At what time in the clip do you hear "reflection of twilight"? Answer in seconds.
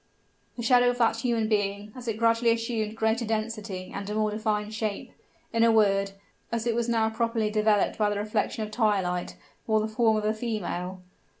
8.17-9.35